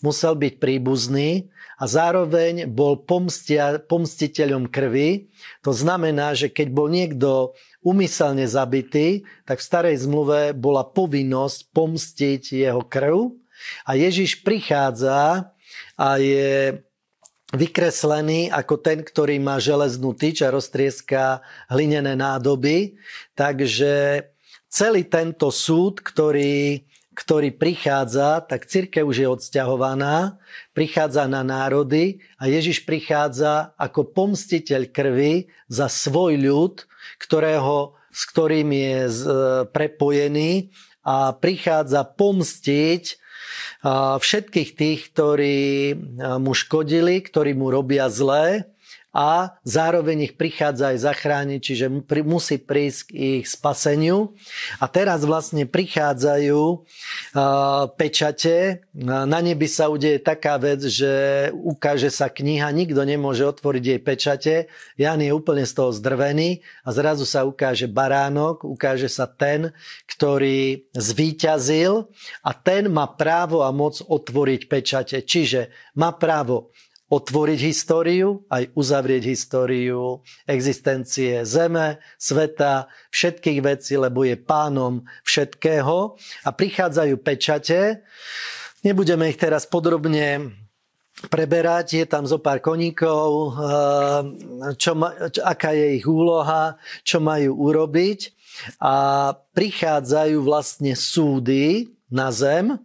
[0.05, 1.49] musel byť príbuzný
[1.79, 5.31] a zároveň bol pomstia, pomstiteľom krvi.
[5.65, 12.43] To znamená, že keď bol niekto umyselne zabitý, tak v starej zmluve bola povinnosť pomstiť
[12.67, 13.31] jeho krv
[13.87, 15.51] a Ježiš prichádza
[15.95, 16.79] a je
[17.49, 22.99] vykreslený ako ten, ktorý má železnú tyč a roztrieska hlinené nádoby.
[23.33, 24.23] Takže
[24.69, 26.85] celý tento súd, ktorý,
[27.19, 30.39] ktorý prichádza, tak církev už je odsťahovaná,
[30.71, 36.87] prichádza na národy a Ježiš prichádza ako pomstiteľ krvi za svoj ľud,
[37.19, 38.99] ktorého, s ktorým je
[39.75, 40.71] prepojený
[41.03, 43.03] a prichádza pomstiť
[44.19, 45.59] všetkých tých, ktorí
[46.39, 48.63] mu škodili, ktorí mu robia zlé
[49.09, 51.85] a zároveň ich prichádza aj zachrániť, čiže
[52.21, 54.37] musí prísť k ich spaseniu.
[54.77, 56.85] A teraz vlastne prichádzajú
[57.97, 58.85] pečate.
[58.93, 64.55] Na nebi sa udeje taká vec, že ukáže sa kniha, nikto nemôže otvoriť jej pečate.
[64.93, 69.73] Jan je úplne z toho zdrvený a zrazu sa ukáže baránok, ukáže sa ten,
[70.05, 72.05] ktorý zvíťazil
[72.45, 75.17] a ten má právo a moc otvoriť pečate.
[75.25, 76.69] Čiže má právo
[77.09, 86.15] otvoriť históriu, aj uzavrieť históriu existencie Zeme, sveta, všetkých vecí, lebo je pánom všetkého.
[86.45, 88.05] A prichádzajú pečate.
[88.85, 90.53] Nebudeme ich teraz podrobne
[91.27, 94.21] preberať, je tam zo pár koníkov, eh,
[94.79, 94.95] čo
[95.33, 98.37] čo, aká je ich úloha, čo majú urobiť.
[98.79, 102.79] A prichádzajú vlastne súdy na zem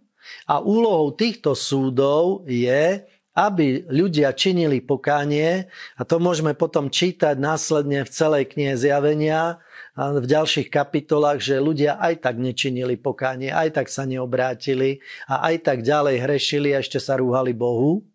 [0.45, 3.01] a úlohou týchto súdov je
[3.35, 5.67] aby ľudia činili pokánie
[5.99, 9.59] a to môžeme potom čítať následne v celej knihe zjavenia
[9.95, 15.51] a v ďalších kapitolách, že ľudia aj tak nečinili pokánie, aj tak sa neobrátili a
[15.51, 18.07] aj tak ďalej hrešili a ešte sa rúhali Bohu.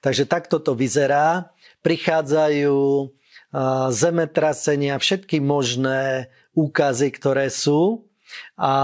[0.00, 1.52] Takže takto to vyzerá.
[1.84, 3.12] Prichádzajú
[3.92, 8.08] zemetrasenia, všetky možné úkazy, ktoré sú
[8.56, 8.74] a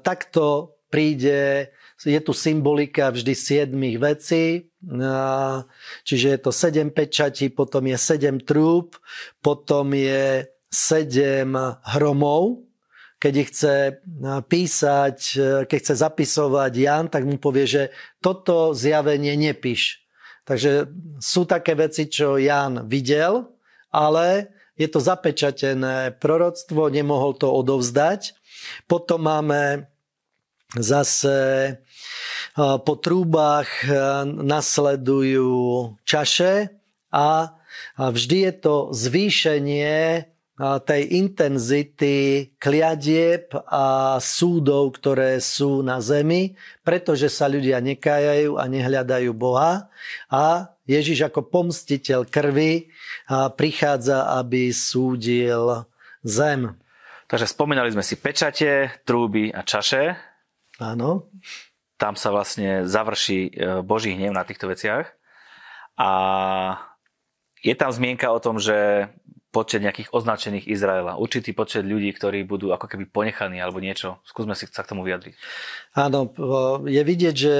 [0.00, 1.68] takto príde
[2.04, 4.70] je tu symbolika vždy siedmých vecí,
[6.06, 8.94] čiže je to sedem pečatí, potom je sedem trúb,
[9.42, 12.62] potom je sedem hromov,
[13.18, 13.98] keď ich chce
[14.46, 15.18] písať,
[15.66, 17.82] keď chce zapisovať Jan, tak mu povie, že
[18.22, 20.06] toto zjavenie nepíš.
[20.46, 20.86] Takže
[21.18, 23.50] sú také veci, čo Jan videl,
[23.90, 28.38] ale je to zapečatené proroctvo, nemohol to odovzdať.
[28.86, 29.90] Potom máme
[30.78, 31.34] zase
[32.58, 33.70] po trúbach
[34.26, 36.74] nasledujú čaše
[37.14, 37.54] a
[37.94, 40.26] vždy je to zvýšenie
[40.58, 49.30] tej intenzity kliadieb a súdov, ktoré sú na zemi, pretože sa ľudia nekájajú a nehľadajú
[49.38, 49.86] Boha
[50.26, 52.90] a Ježiš ako pomstiteľ krvi
[53.54, 55.86] prichádza, aby súdil
[56.26, 56.74] zem.
[57.30, 60.18] Takže spomínali sme si pečate, trúby a čaše.
[60.82, 61.30] Áno.
[61.98, 65.10] Tam sa vlastne završí e, Boží hnev na týchto veciach.
[65.98, 66.10] A
[67.58, 69.10] je tam zmienka o tom, že
[69.48, 71.16] počet nejakých označených Izraela.
[71.16, 74.20] Určitý počet ľudí, ktorí budú ako keby ponechaní alebo niečo.
[74.22, 75.34] Skúsme si sa k tomu vyjadriť.
[75.96, 76.30] Áno,
[76.84, 77.54] je vidieť, že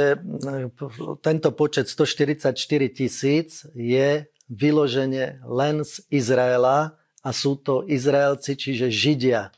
[1.25, 2.55] tento počet 144
[2.93, 9.51] tisíc je vyloženie len z Izraela a sú to Izraelci, čiže Židia.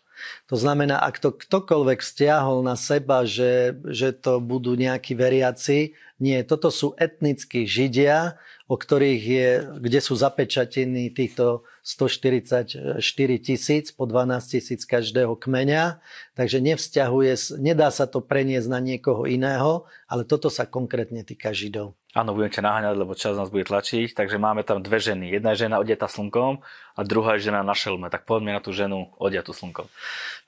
[0.48, 6.44] To znamená, ak to ktokoľvek stiahol na seba, že, že to budú nejakí veriaci, nie,
[6.44, 8.36] toto sú etnickí Židia,
[8.68, 9.48] o ktorých je,
[9.80, 13.02] kde sú zapečatení týchto 144
[13.40, 15.98] tisíc po 12 tisíc každého kmeňa,
[16.36, 21.99] takže nevzťahuje, nedá sa to preniesť na niekoho iného, ale toto sa konkrétne týka Židov.
[22.10, 24.18] Áno, budem ťa naháňať, lebo čas nás bude tlačiť.
[24.18, 25.30] Takže máme tam dve ženy.
[25.30, 26.58] Jedna je žena odieta slnkom
[26.98, 28.10] a druhá je žena na šelme.
[28.10, 29.86] Tak poďme na tú ženu odiatu slnkom.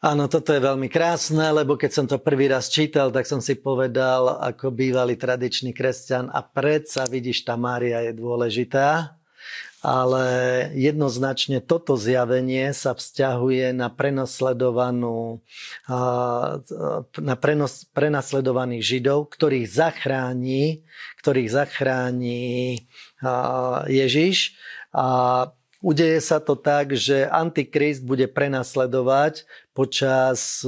[0.03, 3.55] Áno, toto je veľmi krásne, lebo keď som to prvý raz čítal, tak som si
[3.55, 9.22] povedal, ako bývalý tradičný kresťan a predsa vidíš, tá Mária je dôležitá
[9.83, 10.27] ale
[10.79, 15.43] jednoznačne toto zjavenie sa vzťahuje na prenasledovanú,
[17.19, 20.87] na prenos, prenasledovaných Židov, ktorých zachráni,
[21.19, 22.87] ktorých zachráni
[23.91, 24.55] Ježiš.
[24.95, 25.51] A
[25.83, 30.63] udeje sa to tak, že Antikrist bude prenasledovať počas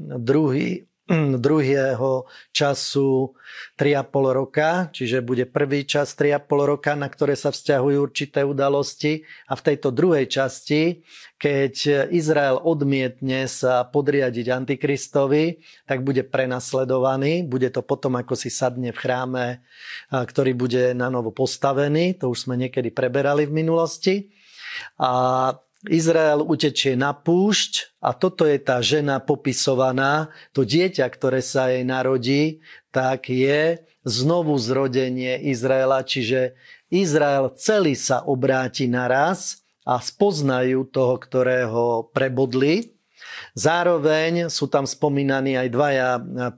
[0.00, 3.38] druhý, druhého času
[3.78, 9.22] 3,5 roka, čiže bude prvý čas 3,5 roka, na ktoré sa vzťahujú určité udalosti.
[9.46, 11.06] A v tejto druhej časti,
[11.38, 18.90] keď Izrael odmietne sa podriadiť Antikristovi, tak bude prenasledovaný, bude to potom, ako si sadne
[18.90, 19.46] v chráme,
[20.10, 24.14] ktorý bude na novo postavený, to už sme niekedy preberali v minulosti.
[24.98, 25.54] A
[25.86, 31.86] Izrael utečie na púšť a toto je tá žena popisovaná, to dieťa, ktoré sa jej
[31.86, 36.58] narodí, tak je znovu zrodenie Izraela, čiže
[36.90, 42.95] Izrael celý sa obráti naraz a spoznajú toho, ktorého prebodli
[43.56, 46.10] Zároveň sú tam spomínaní aj dvaja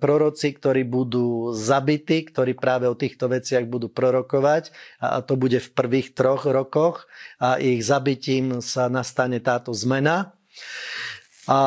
[0.03, 5.71] proroci, ktorí budú zabití, ktorí práve o týchto veciach budú prorokovať a to bude v
[5.79, 7.07] prvých troch rokoch
[7.39, 10.35] a ich zabitím sa nastane táto zmena.
[11.47, 11.61] A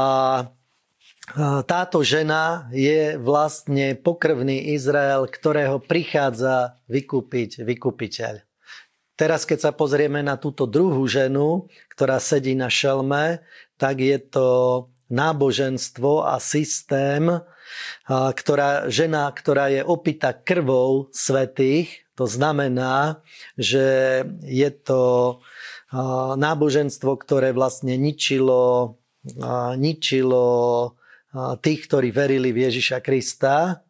[1.63, 8.43] táto žena je vlastne pokrvný Izrael, ktorého prichádza vykúpiť vykupiteľ.
[9.15, 13.39] Teraz, keď sa pozrieme na túto druhú ženu, ktorá sedí na šelme,
[13.79, 14.47] tak je to
[15.11, 17.27] náboženstvo a systém,
[18.09, 23.23] ktorá, žena, ktorá je opýta krvou svetých, to znamená,
[23.55, 25.03] že je to
[26.39, 28.95] náboženstvo, ktoré vlastne ničilo,
[29.75, 30.47] ničilo
[31.63, 33.83] tých, ktorí verili v Ježiša Krista,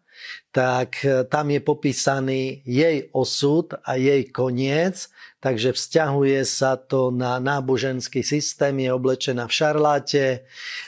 [0.52, 5.10] tak tam je popísaný jej osud a jej koniec
[5.42, 10.26] takže vzťahuje sa to na náboženský systém, je oblečená v šarláte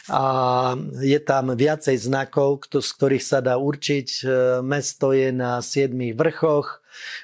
[0.07, 0.23] a
[1.01, 4.07] je tam viacej znakov, z ktorých sa dá určiť.
[4.21, 4.23] E,
[4.61, 6.79] mesto je na siedmých vrchoch,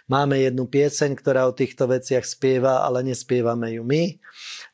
[0.10, 4.20] máme jednu pieseň, ktorá o týchto veciach spieva, ale nespievame ju my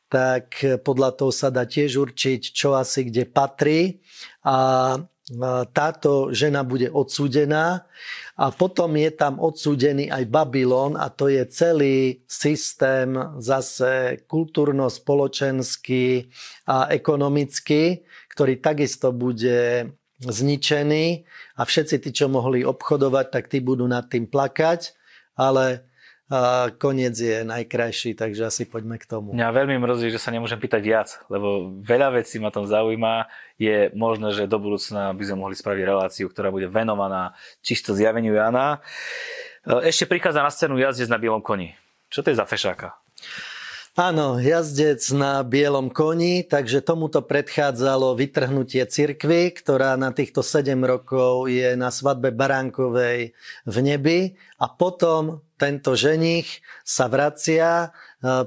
[0.06, 3.98] tak podľa toho sa dá tiež určiť, čo asi kde patrí.
[4.46, 4.94] A
[5.74, 7.82] táto žena bude odsúdená
[8.38, 13.10] a potom je tam odsúdený aj Babylon a to je celý systém
[13.42, 16.30] zase kultúrno-spoločenský
[16.70, 19.90] a ekonomický, ktorý takisto bude
[20.22, 21.26] zničený
[21.58, 24.94] a všetci tí, čo mohli obchodovať, tak tí budú nad tým plakať,
[25.34, 25.90] ale
[26.82, 29.30] koniec je najkrajší, takže asi poďme k tomu.
[29.30, 33.30] Mňa veľmi mrzí, že sa nemôžem pýtať viac, lebo veľa vecí ma tam zaujíma.
[33.62, 38.34] Je možné, že do budúcna by sme mohli spraviť reláciu, ktorá bude venovaná čisto zjaveniu
[38.34, 38.82] Jana.
[39.62, 41.78] E, ešte prichádza na scénu jazdec na bielom koni.
[42.10, 42.98] Čo to je za fešáka?
[43.96, 51.48] Áno, jazdec na bielom koni, takže tomuto predchádzalo vytrhnutie cirkvy, ktorá na týchto 7 rokov
[51.48, 53.32] je na svadbe Baránkovej
[53.64, 54.36] v nebi.
[54.60, 57.96] A potom tento ženich sa vracia,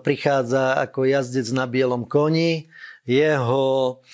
[0.06, 2.70] prichádza ako jazdec na bielom koni,
[3.10, 4.06] jeho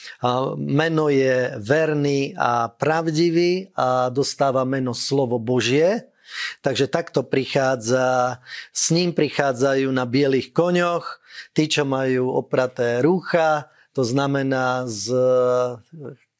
[0.55, 6.07] meno je verný a pravdivý a dostáva meno slovo Božie.
[6.63, 8.39] Takže takto prichádza,
[8.71, 11.21] s ním prichádzajú na bielých koňoch,
[11.55, 15.07] tí, čo majú opraté rúcha, to znamená s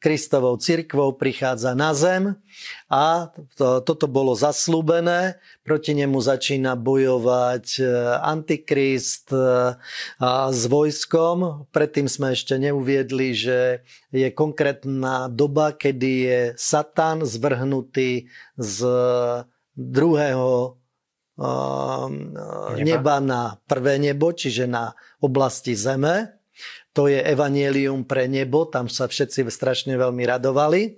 [0.06, 2.38] Kristovou cirkvou prichádza na zem
[2.86, 5.42] a to, toto bolo zaslúbené.
[5.66, 7.84] Proti nemu začína bojovať e,
[8.22, 9.74] Antikrist e,
[10.22, 11.66] a s vojskom.
[11.74, 13.82] Predtým sme ešte neuviedli, že
[14.14, 18.30] je konkrétna doba, kedy je Satan zvrhnutý
[18.62, 18.78] z
[19.74, 20.78] druhého
[22.80, 26.40] neba na prvé nebo, čiže na oblasti zeme.
[26.96, 30.96] To je evanielium pre nebo, tam sa všetci strašne veľmi radovali.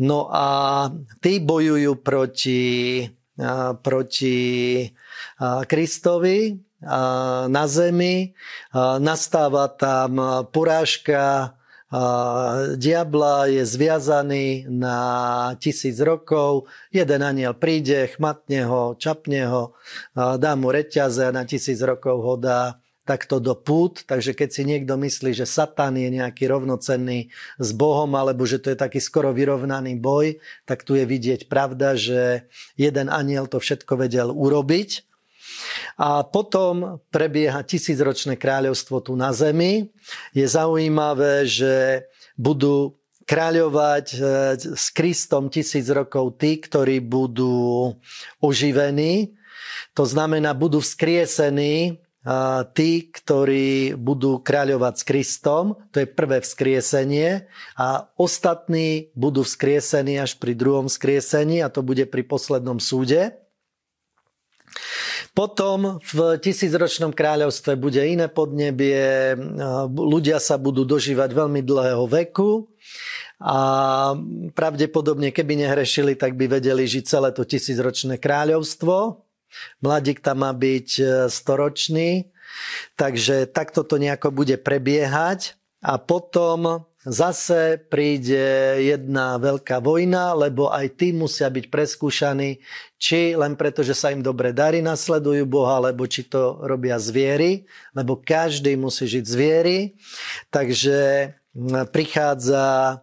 [0.00, 0.88] No a
[1.20, 3.04] tí bojujú proti,
[3.84, 4.38] proti
[5.68, 6.56] Kristovi
[7.44, 8.32] na zemi.
[9.04, 10.16] Nastáva tam
[10.48, 11.52] porážka
[12.76, 14.98] diabla je zviazaný na
[15.56, 19.72] tisíc rokov, jeden aniel príde, chmatne ho, čapne ho,
[20.14, 22.76] dá mu reťaze a na tisíc rokov ho dá
[23.08, 24.04] takto do pút.
[24.04, 28.68] Takže keď si niekto myslí, že Satan je nejaký rovnocenný s Bohom, alebo že to
[28.68, 30.36] je taký skoro vyrovnaný boj,
[30.68, 32.44] tak tu je vidieť pravda, že
[32.76, 35.07] jeden aniel to všetko vedel urobiť
[35.98, 39.90] a potom prebieha tisícročné kráľovstvo tu na zemi.
[40.32, 42.06] Je zaujímavé, že
[42.38, 42.98] budú
[43.28, 44.18] kráľovať e,
[44.78, 47.92] s Kristom tisíc rokov tí, ktorí budú
[48.40, 49.36] oživení.
[49.92, 52.00] To znamená, budú vzkriesení
[52.76, 57.48] tí, ktorí budú kráľovať s Kristom, to je prvé vzkriesenie
[57.78, 63.38] a ostatní budú vzkriesení až pri druhom vzkriesení a to bude pri poslednom súde.
[65.38, 69.38] Potom v tisícročnom kráľovstve bude iné podnebie,
[69.94, 72.66] ľudia sa budú dožívať veľmi dlhého veku
[73.38, 73.58] a
[74.58, 79.22] pravdepodobne, keby nehrešili, tak by vedeli žiť celé to tisícročné kráľovstvo.
[79.78, 82.34] Mladík tam má byť e, storočný,
[82.98, 85.54] takže takto to nejako bude prebiehať
[85.86, 92.60] a potom zase príde jedna veľká vojna, lebo aj tí musia byť preskúšaní,
[93.00, 97.66] či len preto, že sa im dobre darí, nasledujú Boha, alebo či to robia zviery,
[97.96, 99.98] lebo každý musí žiť zviery.
[100.52, 101.32] Takže
[101.90, 103.00] prichádza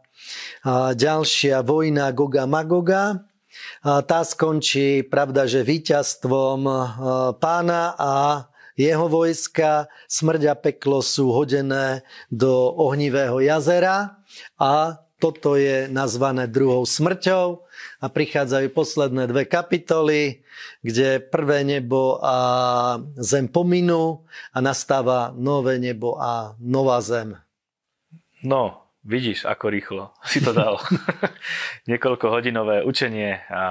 [0.95, 3.25] ďalšia vojna Goga Magoga.
[3.83, 6.59] Tá skončí, pravda, že víťazstvom
[7.37, 8.13] pána a
[8.75, 14.19] jeho vojska, smrť a peklo sú hodené do ohnivého jazera
[14.59, 17.63] a toto je nazvané druhou smrťou
[18.03, 20.43] a prichádzajú posledné dve kapitoly,
[20.83, 22.37] kde prvé nebo a
[23.17, 27.33] zem pominú a nastáva nové nebo a nová zem.
[28.43, 30.81] No, Vidíš, ako rýchlo si to dal.
[31.89, 33.63] Niekoľko hodinové učenie a, a,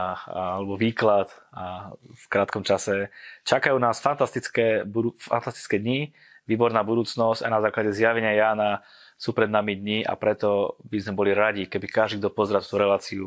[0.63, 3.11] alebo výklad a v krátkom čase.
[3.43, 6.15] Čakajú nás fantastické, budú, fantastické dni,
[6.47, 8.87] výborná budúcnosť a na základe zjavenia Jána
[9.19, 12.79] sú pred nami dni a preto by sme boli radi, keby každý, kto pozrel tú
[12.79, 13.27] reláciu,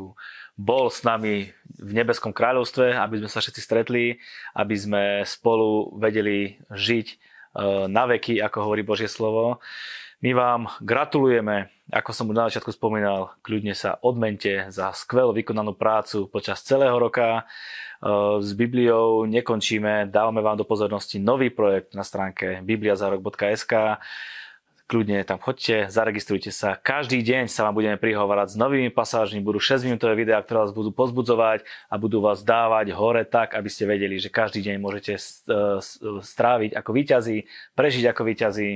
[0.56, 4.16] bol s nami v nebeskom kráľovstve, aby sme sa všetci stretli,
[4.56, 7.16] aby sme spolu vedeli žiť e,
[7.92, 9.60] na veky, ako hovorí Božie slovo.
[10.18, 15.78] My vám gratulujeme, ako som už na začiatku spomínal, kľudne sa odmente za skvelú vykonanú
[15.78, 17.38] prácu počas celého roka.
[17.38, 17.42] E,
[18.42, 24.02] s Bibliou nekončíme, dávame vám do pozornosti nový projekt na stránke bibliazarok.sk
[24.88, 26.80] kľudne tam chodte, zaregistrujte sa.
[26.80, 30.72] Každý deň sa vám budeme prihovárať s novými pasážmi, budú 6 minútové videá, ktoré vás
[30.72, 35.20] budú pozbudzovať a budú vás dávať hore tak, aby ste vedeli, že každý deň môžete
[35.20, 35.20] e,
[36.24, 37.44] stráviť ako výťazí,
[37.76, 38.70] prežiť ako výťazí.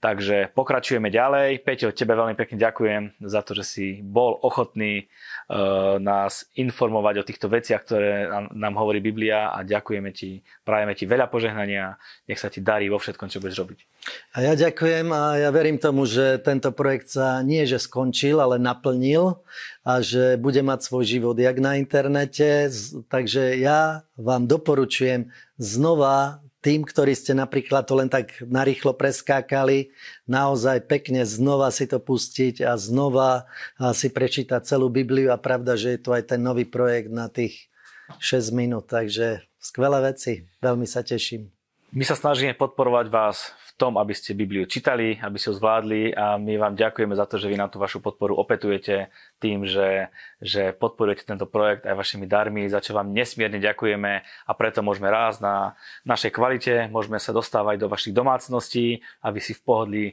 [0.00, 1.60] Takže pokračujeme ďalej.
[1.60, 7.26] Peťo, tebe veľmi pekne ďakujem za to, že si bol ochotný uh, nás informovať o
[7.28, 12.48] týchto veciach, ktoré nám hovorí Biblia a ďakujeme ti, prajeme ti veľa požehnania, nech sa
[12.48, 13.89] ti darí vo všetkom, čo budeš robiť.
[14.32, 18.56] A ja ďakujem a ja verím tomu, že tento projekt sa nie že skončil, ale
[18.56, 19.42] naplnil
[19.84, 22.72] a že bude mať svoj život jak na internete.
[23.12, 25.28] Takže ja vám doporučujem
[25.60, 29.96] znova tým, ktorí ste napríklad to len tak narýchlo preskákali,
[30.28, 33.48] naozaj pekne znova si to pustiť a znova
[33.96, 37.72] si prečítať celú Bibliu a pravda, že je tu aj ten nový projekt na tých
[38.20, 41.48] 6 minút, takže skvelé veci, veľmi sa teším.
[41.96, 46.12] My sa snažíme podporovať vás v tom, aby ste Bibliu čítali, aby ste ho zvládli
[46.12, 49.08] a my vám ďakujeme za to, že vy nám tú vašu podporu opetujete
[49.40, 54.52] tým, že, že podporujete tento projekt aj vašimi darmi, za čo vám nesmierne ďakujeme a
[54.52, 55.56] preto môžeme rásť na
[56.04, 60.06] našej kvalite, môžeme sa dostávať do vašich domácností a vy si v pohodlí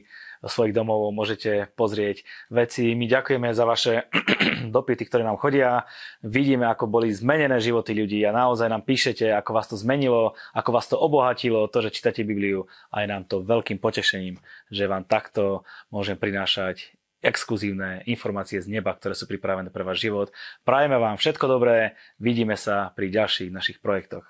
[0.46, 2.94] svojich domov môžete pozrieť veci.
[2.94, 4.06] My ďakujeme za vaše
[4.74, 5.82] dopity, ktoré nám chodia.
[6.22, 10.70] Vidíme, ako boli zmenené životy ľudí a naozaj nám píšete, ako vás to zmenilo, ako
[10.70, 14.38] vás to obohatilo, to, že čítate Bibliu a je nám to veľkým potešením,
[14.70, 20.28] že vám takto môžem prinášať exkluzívne informácie z neba, ktoré sú pripravené pre váš život.
[20.62, 24.26] Prajeme vám všetko dobré, vidíme sa pri ďalších našich projektoch.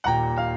[0.00, 0.49] thank you